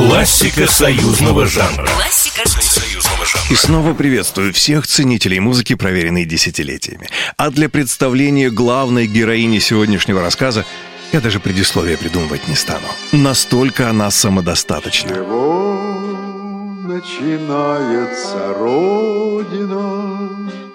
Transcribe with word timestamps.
Классика 0.00 0.66
союзного 0.66 1.44
жанра. 1.44 1.86
Классика 1.86 2.48
союзного 2.48 3.26
жанра. 3.26 3.46
И 3.50 3.54
снова 3.54 3.92
приветствую 3.92 4.54
всех 4.54 4.86
ценителей 4.86 5.40
музыки, 5.40 5.74
проверенной 5.74 6.24
десятилетиями. 6.24 7.06
А 7.36 7.50
для 7.50 7.68
представления 7.68 8.48
главной 8.48 9.06
героини 9.06 9.58
сегодняшнего 9.58 10.22
рассказа 10.22 10.64
я 11.12 11.20
даже 11.20 11.38
предисловие 11.38 11.98
придумывать 11.98 12.48
не 12.48 12.54
стану. 12.54 12.86
Настолько 13.12 13.90
она 13.90 14.10
самодостаточна. 14.10 15.10
Чего 15.10 15.92
начинается 16.82 18.54
Родина? 18.58 20.69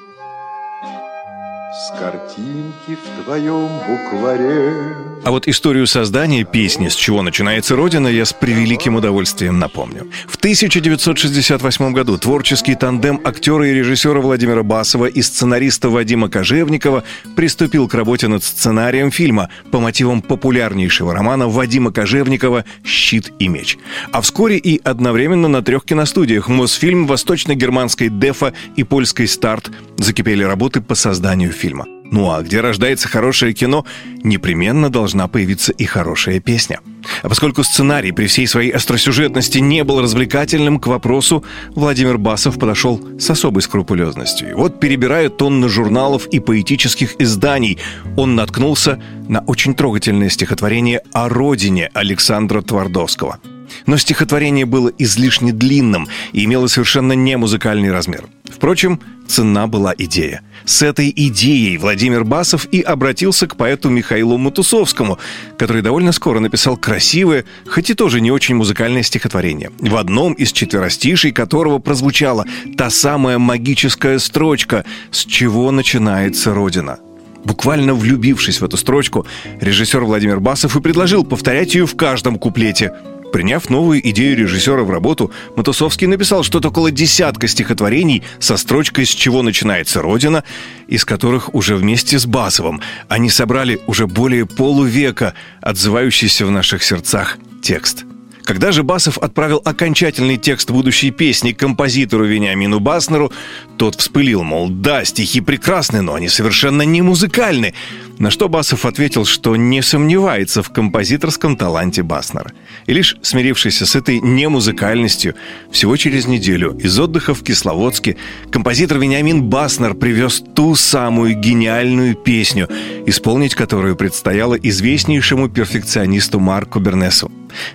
С 1.85 1.89
картинки 1.99 2.97
в 2.97 3.23
твоем 3.23 3.67
букваре 3.67 4.95
А 5.23 5.29
вот 5.29 5.47
историю 5.47 5.85
создания 5.85 6.43
песни 6.43 6.87
«С 6.87 6.95
чего 6.95 7.21
начинается 7.21 7.75
Родина» 7.75 8.07
я 8.07 8.25
с 8.25 8.33
превеликим 8.33 8.95
удовольствием 8.95 9.59
напомню. 9.59 10.09
В 10.27 10.35
1968 10.37 11.93
году 11.93 12.17
творческий 12.17 12.73
тандем 12.73 13.21
актера 13.23 13.69
и 13.69 13.73
режиссера 13.73 14.19
Владимира 14.19 14.63
Басова 14.63 15.05
и 15.05 15.21
сценариста 15.21 15.89
Вадима 15.89 16.27
Кожевникова 16.27 17.03
приступил 17.35 17.87
к 17.87 17.93
работе 17.93 18.29
над 18.29 18.43
сценарием 18.43 19.11
фильма 19.11 19.49
по 19.69 19.79
мотивам 19.79 20.23
популярнейшего 20.23 21.13
романа 21.13 21.47
Вадима 21.47 21.91
Кожевникова 21.91 22.65
«Щит 22.83 23.31
и 23.37 23.47
меч». 23.47 23.77
А 24.11 24.21
вскоре 24.21 24.57
и 24.57 24.81
одновременно 24.83 25.49
на 25.49 25.61
трех 25.61 25.85
киностудиях 25.85 26.47
«Мосфильм», 26.47 27.05
«Восточно-германской 27.05 28.09
Дефа» 28.09 28.53
и 28.75 28.83
«Польской 28.83 29.27
Старт» 29.27 29.69
закипели 29.97 30.43
работы 30.43 30.81
по 30.81 30.95
созданию 30.95 31.51
фильма. 31.51 31.74
Ну 32.15 32.31
а 32.31 32.41
где 32.41 32.61
рождается 32.61 33.09
хорошее 33.09 33.53
кино, 33.53 33.85
непременно 34.23 34.89
должна 34.89 35.27
появиться 35.27 35.73
и 35.73 35.83
хорошая 35.83 36.39
песня. 36.39 36.79
А 37.23 37.27
поскольку 37.27 37.61
сценарий 37.61 38.13
при 38.13 38.27
всей 38.27 38.47
своей 38.47 38.71
остросюжетности 38.71 39.57
не 39.57 39.83
был 39.83 40.01
развлекательным, 40.01 40.79
к 40.79 40.87
вопросу 40.87 41.43
Владимир 41.71 42.17
Басов 42.17 42.57
подошел 42.57 43.05
с 43.19 43.29
особой 43.29 43.63
скрупулезностью. 43.63 44.51
И 44.51 44.53
вот, 44.53 44.79
перебирая 44.79 45.27
тонны 45.27 45.67
журналов 45.67 46.27
и 46.27 46.39
поэтических 46.39 47.19
изданий, 47.19 47.79
он 48.15 48.35
наткнулся 48.35 48.97
на 49.27 49.41
очень 49.41 49.75
трогательное 49.75 50.29
стихотворение 50.29 51.01
о 51.11 51.27
родине 51.27 51.91
Александра 51.93 52.61
Твардовского– 52.61 53.39
но 53.85 53.97
стихотворение 53.97 54.65
было 54.65 54.91
излишне 54.97 55.51
длинным 55.51 56.07
и 56.33 56.45
имело 56.45 56.67
совершенно 56.67 57.13
не 57.13 57.37
музыкальный 57.37 57.91
размер. 57.91 58.25
Впрочем, 58.55 59.01
цена 59.27 59.67
была 59.67 59.93
идея. 59.97 60.41
С 60.63 60.81
этой 60.81 61.11
идеей 61.13 61.77
Владимир 61.77 62.23
Басов 62.23 62.67
и 62.71 62.79
обратился 62.79 63.47
к 63.47 63.57
поэту 63.57 63.89
Михаилу 63.89 64.37
Матусовскому, 64.37 65.19
который 65.57 65.81
довольно 65.81 66.13
скоро 66.13 66.39
написал 66.39 66.77
красивое, 66.77 67.43
хоть 67.67 67.89
и 67.89 67.93
тоже 67.93 68.21
не 68.21 68.31
очень 68.31 68.55
музыкальное 68.55 69.03
стихотворение, 69.03 69.71
в 69.77 69.97
одном 69.97 70.33
из 70.33 70.53
четверостишей 70.53 71.33
которого 71.33 71.79
прозвучала 71.79 72.45
та 72.77 72.89
самая 72.89 73.39
магическая 73.39 74.19
строчка 74.19 74.85
«С 75.11 75.25
чего 75.25 75.69
начинается 75.71 76.53
Родина?». 76.53 76.99
Буквально 77.43 77.93
влюбившись 77.93 78.61
в 78.61 78.65
эту 78.65 78.77
строчку, 78.77 79.27
режиссер 79.59 80.03
Владимир 80.05 80.39
Басов 80.39 80.77
и 80.77 80.81
предложил 80.81 81.25
повторять 81.25 81.75
ее 81.75 81.85
в 81.85 81.95
каждом 81.97 82.39
куплете– 82.39 82.93
Приняв 83.35 83.69
новую 83.69 83.99
идею 84.11 84.37
режиссера 84.37 84.83
в 84.83 84.89
работу, 84.89 85.29
Матусовский 85.57 86.07
написал 86.07 86.43
что-то 86.43 86.69
около 86.69 86.89
десятка 86.89 87.49
стихотворений 87.49 88.23
со 88.39 88.55
строчкой 88.55 89.05
«С 89.05 89.09
чего 89.09 89.41
начинается 89.41 90.01
Родина», 90.01 90.45
из 90.87 91.03
которых 91.03 91.53
уже 91.53 91.75
вместе 91.75 92.17
с 92.17 92.25
Басовым 92.25 92.79
они 93.09 93.29
собрали 93.29 93.81
уже 93.87 94.07
более 94.07 94.45
полувека 94.45 95.33
отзывающийся 95.59 96.45
в 96.45 96.51
наших 96.51 96.81
сердцах 96.81 97.37
текст– 97.61 98.05
когда 98.45 98.71
же 98.71 98.83
Басов 98.83 99.17
отправил 99.17 99.61
окончательный 99.65 100.37
текст 100.37 100.69
будущей 100.69 101.11
песни 101.11 101.51
композитору 101.51 102.25
Вениамину 102.25 102.79
Баснеру, 102.79 103.31
тот 103.77 103.95
вспылил, 103.95 104.43
мол, 104.43 104.69
да, 104.69 105.03
стихи 105.03 105.41
прекрасны, 105.41 106.01
но 106.01 106.13
они 106.13 106.29
совершенно 106.29 106.83
не 106.83 107.01
музыкальны. 107.01 107.73
На 108.19 108.31
что 108.31 108.47
Басов 108.47 108.85
ответил, 108.85 109.25
что 109.25 109.55
не 109.55 109.81
сомневается 109.81 110.63
в 110.63 110.69
композиторском 110.69 111.57
таланте 111.57 112.03
Баснера. 112.03 112.53
И 112.85 112.93
лишь 112.93 113.17
смирившись 113.21 113.81
с 113.81 113.95
этой 113.95 114.21
немузыкальностью, 114.21 115.35
всего 115.71 115.97
через 115.97 116.27
неделю 116.27 116.77
из 116.77 116.97
отдыха 116.97 117.33
в 117.33 117.43
Кисловодске 117.43 118.15
композитор 118.51 118.99
Вениамин 118.99 119.43
Баснер 119.43 119.95
привез 119.95 120.41
ту 120.55 120.75
самую 120.75 121.35
гениальную 121.35 122.15
песню, 122.15 122.69
исполнить 123.05 123.55
которую 123.55 123.95
предстояло 123.95 124.55
известнейшему 124.55 125.49
перфекционисту 125.49 126.39
Марку 126.39 126.79
Бернесу. 126.79 127.31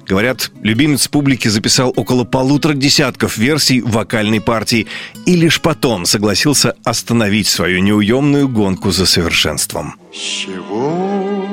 Говорят, 0.06 0.50
любимец 0.62 1.08
публики 1.08 1.48
записал 1.48 1.92
около 1.96 2.24
полутора 2.24 2.74
десятков 2.74 3.36
версий 3.36 3.80
вокальной 3.80 4.41
партии 4.41 4.86
и 5.26 5.36
лишь 5.36 5.60
потом 5.60 6.06
согласился 6.06 6.74
остановить 6.84 7.48
свою 7.48 7.80
неуемную 7.80 8.48
гонку 8.48 8.91
за 8.91 9.06
совершенством. 9.06 9.94
С 10.12 10.16
чего 10.16 11.46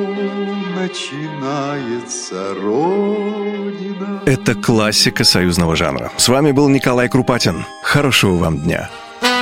начинается 0.76 2.54
Родина? 2.62 4.22
Это 4.26 4.56
классика 4.56 5.24
союзного 5.24 5.76
жанра. 5.76 6.12
С 6.18 6.28
вами 6.28 6.52
был 6.52 6.70
Николай 6.70 7.10
Крупатин. 7.10 7.66
Хорошего 7.84 8.38
вам 8.38 8.60
дня. 8.60 8.90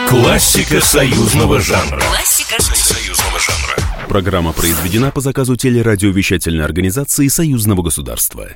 Классика 0.09 0.81
союзного 0.81 1.59
жанра. 1.59 2.00
Классика 2.00 2.62
Союзного 2.62 3.40
жанра. 3.40 4.07
Программа 4.07 4.53
произведена 4.53 5.12
по 5.12 5.19
заказу 5.19 5.56
телерадиовещательной 5.56 6.63
организации 6.63 7.28
Союзного 7.28 7.81
государства. 7.81 8.50